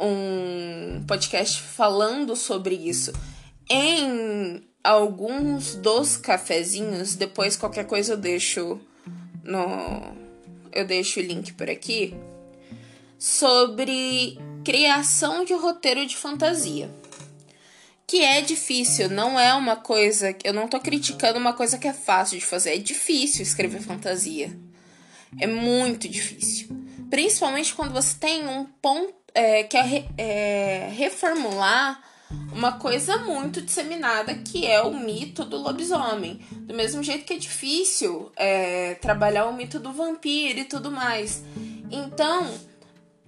um 0.00 1.04
podcast 1.06 1.60
falando 1.60 2.34
sobre 2.34 2.74
isso 2.74 3.12
em 3.68 4.71
alguns 4.82 5.74
dos 5.74 6.16
cafezinhos. 6.16 7.14
Depois, 7.14 7.56
qualquer 7.56 7.86
coisa, 7.86 8.14
eu 8.14 8.16
deixo 8.16 8.80
no. 9.42 10.14
Eu 10.72 10.86
deixo 10.86 11.20
o 11.20 11.22
link 11.22 11.52
por 11.52 11.68
aqui. 11.68 12.14
Sobre 13.18 14.38
criação 14.64 15.44
de 15.44 15.52
roteiro 15.52 16.04
de 16.06 16.16
fantasia 16.16 16.90
que 18.12 18.22
é 18.22 18.42
difícil, 18.42 19.08
não 19.08 19.40
é 19.40 19.54
uma 19.54 19.74
coisa. 19.74 20.36
Eu 20.44 20.52
não 20.52 20.68
tô 20.68 20.78
criticando 20.78 21.38
uma 21.38 21.54
coisa 21.54 21.78
que 21.78 21.88
é 21.88 21.94
fácil 21.94 22.38
de 22.38 22.44
fazer. 22.44 22.74
É 22.74 22.76
difícil 22.76 23.42
escrever 23.42 23.80
fantasia. 23.80 24.54
É 25.40 25.46
muito 25.46 26.06
difícil. 26.06 26.68
Principalmente 27.08 27.72
quando 27.72 27.94
você 27.94 28.14
tem 28.20 28.46
um 28.46 28.66
ponto. 28.66 29.14
É, 29.34 29.62
quer 29.64 29.84
re, 29.86 30.04
é, 30.18 30.90
reformular 30.94 32.02
uma 32.52 32.72
coisa 32.72 33.18
muito 33.18 33.60
disseminada 33.62 34.34
que 34.34 34.66
é 34.66 34.82
o 34.82 34.94
mito 34.94 35.44
do 35.44 35.56
lobisomem. 35.56 36.40
Do 36.52 36.74
mesmo 36.74 37.02
jeito 37.02 37.24
que 37.24 37.32
é 37.32 37.38
difícil 37.38 38.30
é, 38.36 38.94
trabalhar 38.94 39.46
o 39.46 39.54
mito 39.54 39.78
do 39.78 39.92
vampiro 39.92 40.60
e 40.60 40.64
tudo 40.64 40.90
mais. 40.90 41.42
Então, 41.90 42.52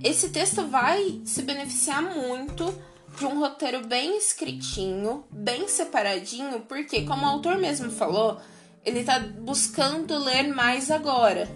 esse 0.03 0.31
texto 0.31 0.67
vai 0.67 1.21
se 1.25 1.43
beneficiar 1.43 2.03
muito 2.03 2.75
de 3.17 3.25
um 3.27 3.39
roteiro 3.39 3.87
bem 3.87 4.17
escritinho, 4.17 5.25
bem 5.31 5.69
separadinho, 5.69 6.61
porque, 6.61 7.03
como 7.03 7.25
o 7.25 7.29
autor 7.29 7.59
mesmo 7.59 7.91
falou, 7.91 8.41
ele 8.85 9.01
está 9.01 9.19
buscando 9.19 10.19
ler 10.19 10.49
mais 10.49 10.91
agora. 10.91 11.49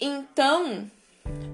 Então, 0.00 0.90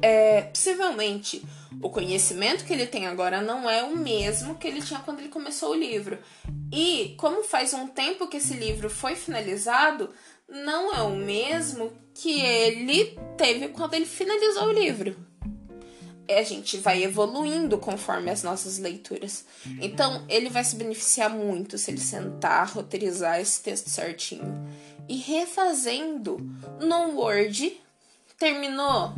é, 0.06 0.42
possivelmente, 0.42 1.42
o 1.82 1.90
conhecimento 1.90 2.64
que 2.64 2.72
ele 2.72 2.86
tem 2.86 3.06
agora 3.06 3.40
não 3.42 3.68
é 3.68 3.82
o 3.82 3.96
mesmo 3.96 4.54
que 4.54 4.68
ele 4.68 4.80
tinha 4.80 5.00
quando 5.00 5.18
ele 5.18 5.28
começou 5.28 5.70
o 5.70 5.74
livro. 5.74 6.18
E, 6.72 7.16
como 7.18 7.42
faz 7.42 7.74
um 7.74 7.88
tempo 7.88 8.28
que 8.28 8.36
esse 8.36 8.54
livro 8.54 8.88
foi 8.88 9.16
finalizado, 9.16 10.10
não 10.48 10.94
é 10.94 11.02
o 11.02 11.16
mesmo 11.16 11.92
que 12.14 12.40
ele 12.40 13.18
teve 13.36 13.68
quando 13.68 13.94
ele 13.94 14.06
finalizou 14.06 14.68
o 14.68 14.72
livro 14.72 15.16
a 16.28 16.42
gente 16.42 16.76
vai 16.78 17.04
evoluindo 17.04 17.78
conforme 17.78 18.32
as 18.32 18.42
nossas 18.42 18.78
leituras. 18.78 19.44
Então, 19.80 20.24
ele 20.28 20.50
vai 20.50 20.64
se 20.64 20.74
beneficiar 20.74 21.30
muito 21.30 21.78
se 21.78 21.88
ele 21.88 22.00
sentar, 22.00 22.68
roteirizar 22.68 23.40
esse 23.40 23.62
texto 23.62 23.88
certinho. 23.88 24.68
E 25.08 25.18
refazendo 25.18 26.38
no 26.80 27.20
Word, 27.20 27.80
terminou. 28.36 29.14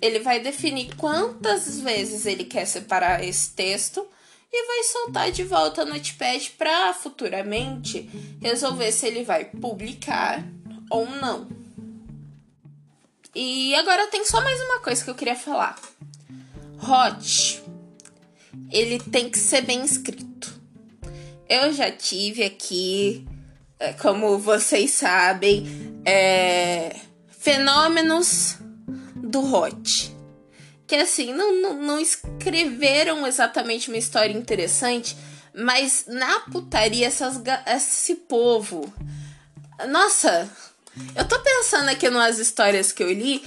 Ele 0.00 0.20
vai 0.20 0.40
definir 0.40 0.94
quantas 0.96 1.80
vezes 1.80 2.26
ele 2.26 2.44
quer 2.44 2.64
separar 2.64 3.24
esse 3.24 3.50
texto 3.50 4.06
e 4.52 4.66
vai 4.66 4.82
soltar 4.84 5.30
de 5.30 5.44
volta 5.44 5.84
no 5.84 5.92
Notepad 5.92 6.50
para 6.56 6.94
futuramente 6.94 8.08
resolver 8.40 8.90
se 8.92 9.06
ele 9.06 9.22
vai 9.22 9.44
publicar 9.44 10.42
ou 10.90 11.06
não. 11.06 11.48
E 13.34 13.74
agora 13.74 14.06
tem 14.08 14.24
só 14.24 14.40
mais 14.40 14.60
uma 14.62 14.80
coisa 14.80 15.04
que 15.04 15.10
eu 15.10 15.14
queria 15.14 15.36
falar. 15.36 15.78
Hot, 16.80 17.62
ele 18.70 18.98
tem 18.98 19.28
que 19.28 19.38
ser 19.38 19.62
bem 19.62 19.84
escrito. 19.84 20.58
Eu 21.48 21.72
já 21.72 21.90
tive 21.90 22.42
aqui, 22.44 23.26
é, 23.78 23.92
como 23.92 24.38
vocês 24.38 24.92
sabem, 24.92 25.66
é, 26.04 26.96
fenômenos 27.28 28.58
do 29.28 29.40
Hot. 29.54 30.16
Que 30.86 30.96
assim, 30.96 31.32
não, 31.34 31.54
não, 31.54 31.74
não 31.74 32.00
escreveram 32.00 33.26
exatamente 33.26 33.88
uma 33.88 33.98
história 33.98 34.32
interessante, 34.32 35.16
mas 35.54 36.04
na 36.08 36.40
putaria 36.40 37.06
essas, 37.06 37.40
esse 37.66 38.14
povo. 38.14 38.92
Nossa, 39.88 40.50
eu 41.14 41.28
tô 41.28 41.38
pensando 41.40 41.90
aqui 41.90 42.08
nas 42.08 42.38
histórias 42.38 42.90
que 42.90 43.02
eu 43.02 43.12
li. 43.12 43.42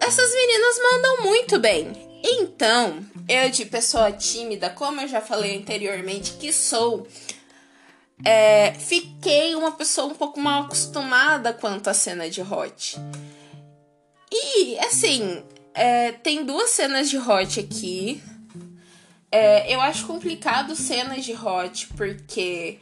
Essas 0.00 0.30
meninas 0.34 0.76
mandam 0.82 1.22
muito 1.22 1.58
bem. 1.58 2.10
Então, 2.22 3.04
eu 3.28 3.50
de 3.50 3.64
pessoa 3.64 4.12
tímida, 4.12 4.68
como 4.68 5.00
eu 5.00 5.08
já 5.08 5.20
falei 5.20 5.56
anteriormente 5.56 6.32
que 6.32 6.52
sou, 6.52 7.06
é, 8.24 8.72
fiquei 8.72 9.54
uma 9.54 9.72
pessoa 9.72 10.08
um 10.08 10.14
pouco 10.14 10.40
mal 10.40 10.64
acostumada 10.64 11.52
quanto 11.52 11.88
à 11.88 11.94
cena 11.94 12.28
de 12.28 12.42
hot. 12.42 12.98
E, 14.32 14.78
assim, 14.80 15.42
é, 15.74 16.12
tem 16.12 16.44
duas 16.44 16.70
cenas 16.70 17.10
de 17.10 17.18
hot 17.18 17.58
aqui. 17.60 18.22
É, 19.32 19.72
eu 19.74 19.80
acho 19.80 20.06
complicado 20.06 20.74
cenas 20.74 21.24
de 21.24 21.32
hot, 21.32 21.88
porque 21.96 22.78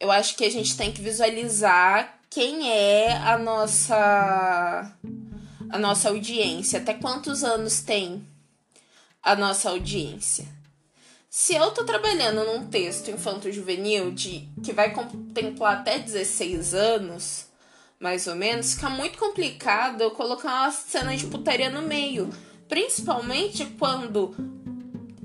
eu 0.00 0.10
acho 0.10 0.36
que 0.36 0.44
a 0.44 0.50
gente 0.50 0.76
tem 0.76 0.92
que 0.92 1.00
visualizar 1.00 2.18
quem 2.30 2.70
é 2.70 3.16
a 3.16 3.38
nossa 3.38 4.96
a 5.70 5.78
nossa 5.78 6.08
audiência? 6.08 6.78
Até 6.78 6.94
quantos 6.94 7.44
anos 7.44 7.80
tem 7.80 8.26
a 9.22 9.34
nossa 9.34 9.70
audiência? 9.70 10.46
Se 11.28 11.54
eu 11.54 11.70
tô 11.72 11.84
trabalhando 11.84 12.44
num 12.44 12.66
texto 12.68 13.10
infanto-juvenil 13.10 14.10
de 14.12 14.48
que 14.64 14.72
vai 14.72 14.92
contemplar 14.92 15.78
até 15.78 15.98
16 15.98 16.74
anos, 16.74 17.47
mais 18.00 18.26
ou 18.26 18.36
menos, 18.36 18.74
fica 18.74 18.88
muito 18.88 19.18
complicado 19.18 20.02
eu 20.02 20.10
colocar 20.12 20.48
uma 20.48 20.70
cena 20.70 21.16
de 21.16 21.26
putaria 21.26 21.68
no 21.68 21.82
meio. 21.82 22.30
Principalmente 22.68 23.64
quando 23.78 24.34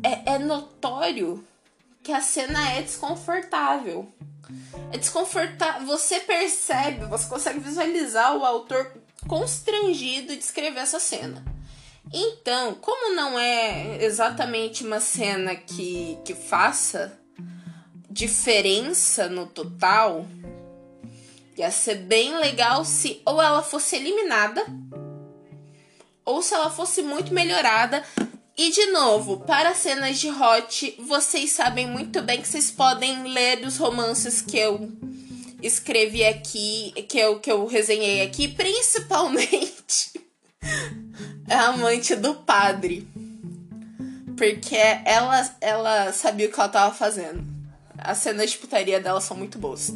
é, 0.02 0.36
é 0.36 0.40
notório 0.40 1.46
que 2.02 2.12
a 2.12 2.22
cena 2.22 2.72
é 2.72 2.82
desconfortável. 2.82 4.12
É 4.92 4.98
desconfortável. 4.98 5.86
Você 5.88 6.20
percebe, 6.20 7.06
você 7.06 7.28
consegue 7.28 7.60
visualizar 7.60 8.36
o 8.36 8.46
autor 8.46 8.92
constrangido 9.28 10.36
de 10.36 10.44
escrever 10.44 10.80
essa 10.80 11.00
cena. 11.00 11.44
Então, 12.12 12.76
como 12.76 13.16
não 13.16 13.40
é 13.40 14.04
exatamente 14.04 14.84
uma 14.84 15.00
cena 15.00 15.56
que, 15.56 16.18
que 16.26 16.34
faça 16.34 17.18
diferença 18.10 19.30
no 19.30 19.48
total, 19.48 20.26
ia 21.58 21.72
ser 21.72 21.96
bem 21.96 22.36
legal 22.38 22.84
se 22.84 23.22
ou 23.26 23.42
ela 23.42 23.62
fosse 23.62 23.96
eliminada 23.96 24.66
ou 26.26 26.42
se 26.42 26.54
ela 26.54 26.70
fosse 26.70 27.02
muito 27.02 27.34
melhorada. 27.34 28.04
E 28.56 28.72
de 28.72 28.86
novo, 28.88 29.40
para 29.42 29.74
cenas 29.74 30.20
de 30.20 30.30
hot, 30.30 30.96
vocês 31.00 31.52
sabem 31.52 31.88
muito 31.88 32.22
bem 32.22 32.42
que 32.42 32.48
vocês 32.48 32.70
podem 32.70 33.24
ler 33.24 33.66
os 33.66 33.78
romances 33.78 34.42
que 34.42 34.58
eu 34.58 34.92
escrevi 35.62 36.24
aqui, 36.24 36.92
que 37.10 37.18
eu, 37.18 37.40
que 37.40 37.52
eu 37.52 37.66
resenhei 37.66 38.22
aqui, 38.22 38.48
principalmente 38.48 40.12
a 41.50 41.66
amante 41.70 42.16
do 42.16 42.36
padre. 42.36 43.08
Porque 44.38 44.78
ela, 45.06 45.56
ela 45.60 46.14
sabia 46.14 46.48
o 46.48 46.52
que 46.52 46.60
ela 46.60 46.70
tava 46.70 46.94
fazendo. 46.94 47.44
As 47.98 48.20
cenas 48.20 48.52
de 48.52 48.58
putaria 48.58 49.00
dela 49.00 49.22
são 49.22 49.38
muito 49.38 49.58
boas. 49.58 49.92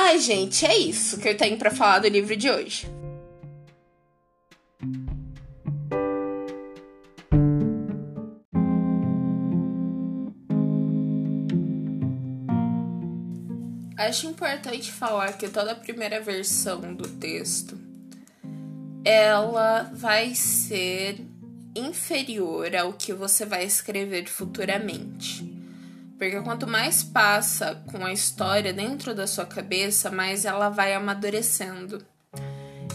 Ai, 0.00 0.20
gente, 0.20 0.64
é 0.64 0.78
isso 0.78 1.18
que 1.18 1.28
eu 1.28 1.36
tenho 1.36 1.58
para 1.58 1.72
falar 1.72 1.98
do 1.98 2.06
livro 2.06 2.36
de 2.36 2.48
hoje. 2.48 2.86
Acho 13.96 14.28
importante 14.28 14.92
falar 14.92 15.32
que 15.32 15.48
toda 15.48 15.72
a 15.72 15.74
primeira 15.74 16.20
versão 16.20 16.94
do 16.94 17.08
texto 17.08 17.76
ela 19.04 19.90
vai 19.92 20.32
ser 20.32 21.18
inferior 21.74 22.76
ao 22.76 22.92
que 22.92 23.12
você 23.12 23.44
vai 23.44 23.64
escrever 23.64 24.28
futuramente. 24.28 25.47
Porque 26.18 26.40
quanto 26.40 26.66
mais 26.66 27.04
passa 27.04 27.76
com 27.92 28.04
a 28.04 28.12
história 28.12 28.72
dentro 28.72 29.14
da 29.14 29.26
sua 29.26 29.46
cabeça, 29.46 30.10
mais 30.10 30.44
ela 30.44 30.68
vai 30.68 30.92
amadurecendo. 30.92 32.04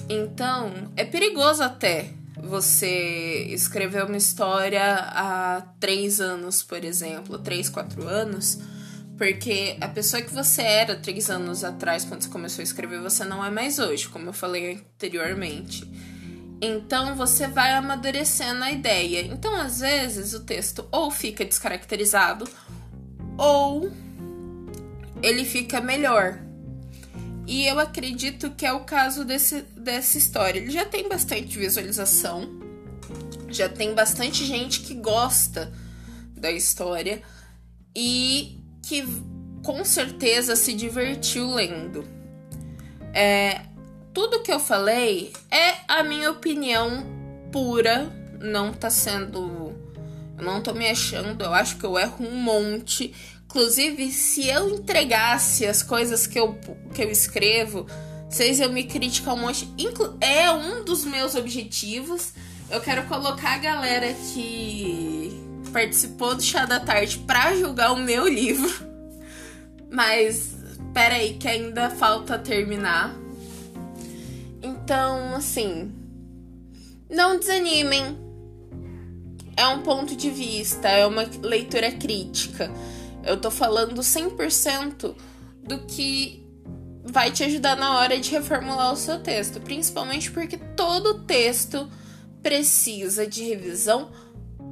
Então, 0.09 0.91
é 0.97 1.05
perigoso 1.05 1.63
até 1.63 2.09
você 2.35 3.45
escrever 3.49 4.03
uma 4.03 4.17
história 4.17 4.83
há 4.83 5.61
três 5.79 6.19
anos, 6.19 6.61
por 6.61 6.83
exemplo, 6.83 7.39
três, 7.39 7.69
quatro 7.69 8.05
anos, 8.05 8.59
porque 9.17 9.77
a 9.79 9.87
pessoa 9.87 10.21
que 10.21 10.33
você 10.33 10.61
era 10.61 10.97
três 10.97 11.29
anos 11.29 11.63
atrás, 11.63 12.03
quando 12.03 12.23
você 12.23 12.29
começou 12.29 12.61
a 12.61 12.63
escrever, 12.63 12.99
você 12.99 13.23
não 13.23 13.43
é 13.43 13.49
mais 13.49 13.79
hoje, 13.79 14.09
como 14.09 14.27
eu 14.27 14.33
falei 14.33 14.73
anteriormente. 14.73 15.89
Então 16.61 17.15
você 17.15 17.47
vai 17.47 17.73
amadurecendo 17.73 18.63
a 18.63 18.71
ideia. 18.71 19.21
Então, 19.21 19.55
às 19.55 19.79
vezes, 19.79 20.33
o 20.33 20.41
texto 20.41 20.87
ou 20.91 21.09
fica 21.11 21.45
descaracterizado, 21.45 22.45
ou 23.37 23.91
ele 25.21 25.45
fica 25.45 25.79
melhor. 25.81 26.39
E 27.45 27.65
eu 27.65 27.79
acredito 27.79 28.51
que 28.51 28.65
é 28.65 28.71
o 28.71 28.81
caso 28.81 29.25
desse, 29.25 29.61
dessa 29.75 30.17
história. 30.17 30.59
Ele 30.59 30.71
já 30.71 30.85
tem 30.85 31.07
bastante 31.09 31.57
visualização, 31.57 32.49
já 33.49 33.67
tem 33.67 33.93
bastante 33.93 34.45
gente 34.45 34.81
que 34.81 34.93
gosta 34.93 35.71
da 36.35 36.51
história 36.51 37.21
e 37.95 38.59
que 38.81 39.03
com 39.63 39.83
certeza 39.83 40.55
se 40.55 40.73
divertiu 40.73 41.53
lendo. 41.53 42.05
É, 43.13 43.61
tudo 44.13 44.41
que 44.41 44.51
eu 44.51 44.59
falei 44.59 45.31
é 45.49 45.75
a 45.87 46.03
minha 46.03 46.31
opinião 46.31 47.05
pura, 47.51 48.11
não 48.39 48.73
tá 48.73 48.89
sendo. 48.89 49.73
Eu 50.43 50.51
não 50.51 50.61
tô 50.61 50.73
me 50.73 50.89
achando, 50.89 51.41
eu 51.41 51.53
acho 51.53 51.77
que 51.77 51.85
eu 51.85 51.97
erro 51.97 52.27
um 52.27 52.35
monte. 52.35 53.13
Inclusive, 53.45 54.11
se 54.11 54.47
eu 54.47 54.75
entregasse 54.75 55.65
as 55.65 55.81
coisas 55.81 56.27
que 56.27 56.37
eu, 56.37 56.59
que 56.93 57.01
eu 57.01 57.09
escrevo, 57.09 57.87
vocês 58.29 58.59
iam 58.59 58.71
me 58.71 58.83
criticar 58.83 59.35
um 59.35 59.37
monte. 59.37 59.73
É 60.19 60.51
um 60.51 60.83
dos 60.83 61.05
meus 61.05 61.33
objetivos. 61.35 62.33
Eu 62.69 62.81
quero 62.81 63.07
colocar 63.07 63.53
a 63.53 63.57
galera 63.57 64.13
que 64.33 65.31
participou 65.71 66.35
do 66.35 66.43
Chá 66.43 66.65
da 66.65 66.79
Tarde 66.79 67.19
pra 67.19 67.55
julgar 67.55 67.93
o 67.93 67.97
meu 67.97 68.27
livro. 68.27 68.69
Mas, 69.89 70.57
peraí, 70.93 71.35
que 71.35 71.47
ainda 71.47 71.89
falta 71.89 72.37
terminar. 72.37 73.15
Então, 74.61 75.35
assim. 75.35 75.93
Não 77.09 77.39
desanimem. 77.39 78.22
É 79.55 79.67
um 79.67 79.81
ponto 79.81 80.15
de 80.15 80.29
vista, 80.29 80.87
é 80.87 81.05
uma 81.05 81.29
leitura 81.41 81.91
crítica. 81.91 82.71
Eu 83.23 83.39
tô 83.39 83.51
falando 83.51 84.01
100% 84.01 85.15
do 85.63 85.79
que 85.85 86.43
vai 87.03 87.31
te 87.31 87.43
ajudar 87.43 87.75
na 87.75 87.97
hora 87.97 88.19
de 88.19 88.31
reformular 88.31 88.91
o 88.91 88.97
seu 88.97 89.19
texto, 89.19 89.61
principalmente 89.61 90.31
porque 90.31 90.57
todo 90.57 91.25
texto 91.25 91.89
precisa 92.41 93.27
de 93.27 93.43
revisão 93.43 94.11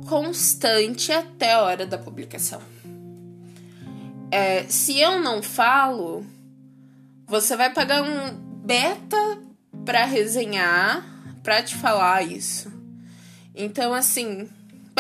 constante 0.08 1.12
até 1.12 1.54
a 1.54 1.62
hora 1.62 1.86
da 1.86 1.98
publicação. 1.98 2.62
É, 4.32 4.64
se 4.64 5.00
eu 5.00 5.20
não 5.20 5.44
falo, 5.44 6.26
você 7.28 7.56
vai 7.56 7.72
pagar 7.74 8.02
um 8.02 8.34
beta 8.64 9.38
para 9.86 10.06
resenhar, 10.06 11.06
para 11.44 11.62
te 11.62 11.76
falar 11.76 12.24
isso. 12.24 12.72
Então, 13.54 13.94
assim, 13.94 14.50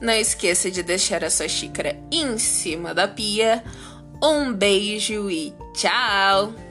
Não 0.00 0.12
esqueça 0.12 0.70
de 0.70 0.82
deixar 0.82 1.24
a 1.24 1.30
sua 1.30 1.48
xícara 1.48 1.98
em 2.10 2.36
cima 2.36 2.92
da 2.92 3.08
pia. 3.08 3.64
Um 4.22 4.52
beijo 4.52 5.30
e 5.30 5.54
tchau! 5.72 6.63